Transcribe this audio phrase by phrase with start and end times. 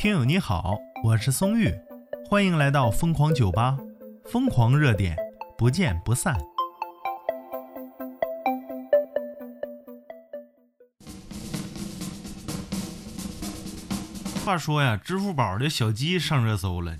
[0.00, 1.70] 听友你好，我是松玉，
[2.26, 3.76] 欢迎来到疯狂酒吧，
[4.24, 5.14] 疯狂热点，
[5.58, 6.34] 不见不散。
[14.42, 16.96] 话说呀，支付宝的小鸡上热搜了。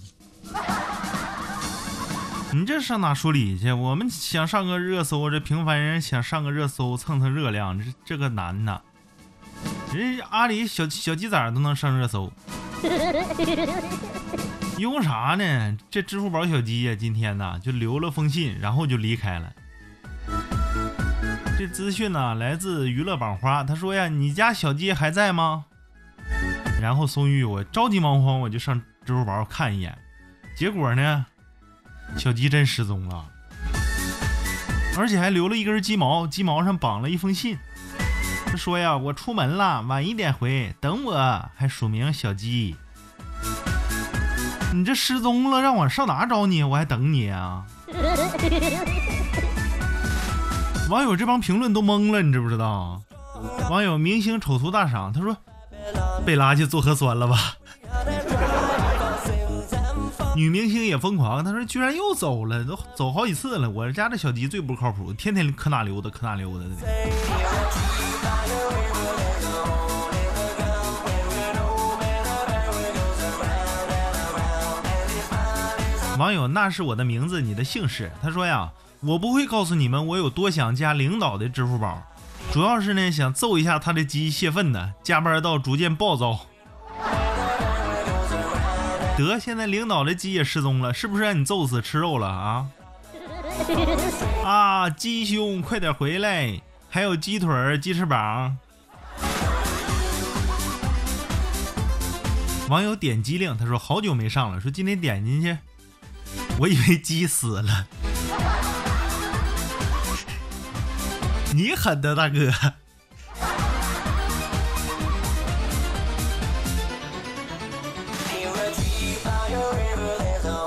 [2.53, 3.73] 你 这上哪说理去？
[3.73, 8.82] 我们想上个热搜，这平凡人想上个热搜蹭蹭热量，这这个难呐。
[9.91, 12.31] 人阿里小小鸡仔都能上热搜，
[14.79, 15.76] 因为啥呢？
[15.90, 19.53] 这支付宝小鸡呀，今天呢就留了封信，然后就离开了。
[21.58, 25.66] 这资讯呢来自娱乐榜花，他说呀：“你家小鸡还在吗？”
[26.80, 29.98] 然后松玉我着急忙慌，我就上支付宝看一眼，
[30.56, 31.26] 结果呢？
[32.17, 33.27] 小鸡真失踪了，
[34.97, 37.58] 而且还留了一根鸡毛，鸡毛上绑了一封信。
[38.50, 41.14] 他说呀：“我出门了，晚一点回，等我。”
[41.56, 42.75] 还署名小鸡。
[44.75, 46.65] 你这失踪了，让我上哪找你？
[46.65, 47.65] 我还等你啊！
[50.91, 53.01] 网友这帮评论都懵了，你知不知道？
[53.71, 55.37] 网友明星丑图大赏，他说
[56.27, 57.39] ：“被拉去做核酸了吧？”
[60.34, 63.71] 女明星也疯狂，她说居然又走了，都走好几次了。
[63.71, 66.71] 我家这小鸡最不靠谱，天天可哪溜达可哪溜达的。
[76.19, 78.12] 网友那是我的名字，你的姓氏。
[78.23, 82.03] 他说呀，我不会告诉你们我有多想加领导的支付宝，
[82.53, 86.41] 主要是呢想揍一下他的鸡泄愤呢，加班到逐渐暴躁。
[89.17, 92.67] 得，现在领导的鸡也失踪了，是不是让你揍死吃肉了啊？
[94.45, 96.61] 啊，鸡兄，快点回来！
[96.93, 98.59] 还有鸡腿、鸡翅膀。
[102.69, 105.57] 网友点击令，他说好久没上了，说今天点进去，
[106.59, 107.87] 我以为鸡死了。
[111.55, 112.50] 你狠的大哥。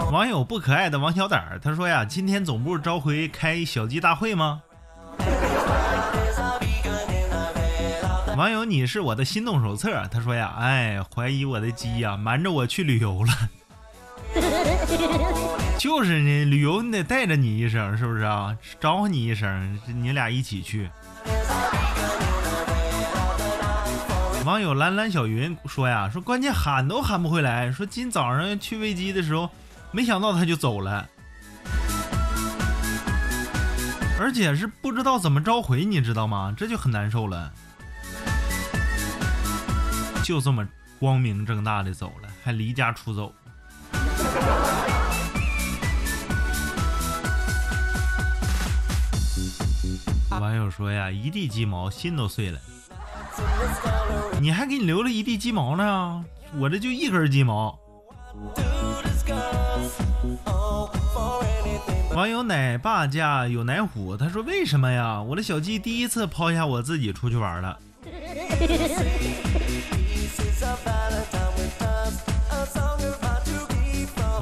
[0.09, 4.61] 网友不可爱的王小胆儿，他说呀，今天总部召回开小鸡大会吗？
[8.35, 13.31] 网友你是我的心动手册，他说呀，哎，怀疑我的鸡呀瞒着我去旅游了。
[15.77, 18.57] 就是呢，旅游你得带着你一声，是不是啊？
[18.79, 20.89] 招呼你一声，你俩一起去。
[24.45, 29.49] 网友蓝蓝小云说呀，说关键喊都喊不回来，说今早上去喂鸡的时候。
[29.95, 31.07] 没想到他就走了，
[34.19, 36.51] 而且是不知道怎么召回，你知道吗？
[36.57, 37.53] 这就很难受了。
[40.23, 40.65] 就这么
[40.99, 43.33] 光明正大的走了，还离家出走。
[50.39, 52.59] 网友说呀，一地鸡毛，心都碎了。
[54.39, 56.23] 你还给你留了一地鸡毛呢，
[56.57, 57.77] 我这就一根鸡毛。
[62.15, 65.21] 网友奶爸家有奶虎，他说：“为什么呀？
[65.21, 67.77] 我的小鸡第一次抛下我自己出去玩了。”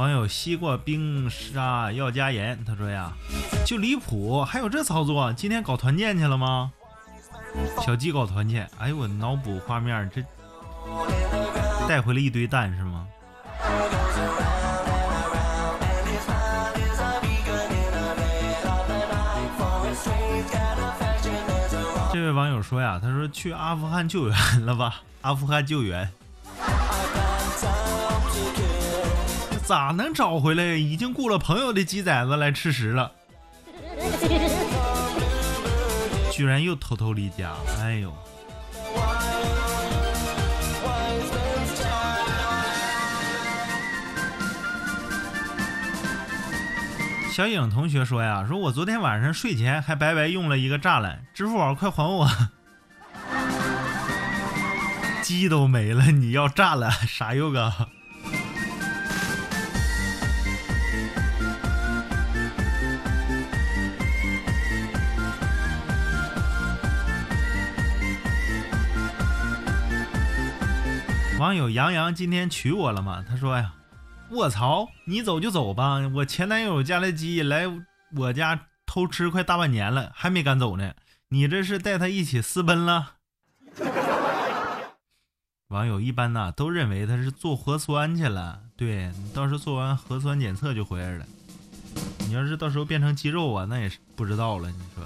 [0.01, 3.11] 网友西瓜冰沙要加盐，他说呀
[3.63, 5.31] ：“就离谱，还有这操作？
[5.33, 6.71] 今天搞团建去了吗？”
[7.85, 10.23] 小鸡搞团建，哎呦我脑补画面，这
[11.87, 13.05] 带回了一堆蛋是吗？
[22.11, 25.03] 这位网友说呀，他说去阿富汗救援了吧？
[25.21, 26.11] 阿富汗救援
[29.71, 30.75] 咋能找回来？
[30.75, 33.09] 已经雇了朋友的鸡崽子来吃食了，
[36.29, 37.53] 居然又偷偷离家！
[37.79, 38.13] 哎呦！
[47.31, 52.29] 小影同学说呀，说我昨天晚上睡前还白白用了一个栅栏，支付宝快还我！
[55.21, 57.87] 鸡都没了，你要栅栏 啥用啊？
[71.41, 73.25] 网友杨洋今天娶我了吗？
[73.27, 73.73] 他说呀。
[74.29, 74.87] 卧槽！
[75.05, 77.63] 你走就走吧，我前男友家的鸡来
[78.15, 80.93] 我家偷吃快大半年了，还没赶走呢。
[81.29, 83.13] 你这是带他一起私奔了？
[85.69, 91.25] 网友一般呐都认为他是做核酸去了，对，到时候做完核酸检测就回来了。
[92.19, 94.69] 你要是到时候变成肌肉啊，那也是不知道了。
[94.69, 95.03] 你说，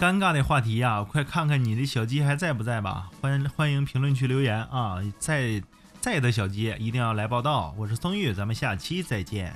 [0.00, 3.10] 尴尬的话题呀，快看看你的小鸡还在不在吧？
[3.20, 5.60] 欢欢迎评论区留言啊，在
[6.00, 7.74] 在的小鸡一定要来报道。
[7.76, 9.52] 我是松玉，咱们下期再见。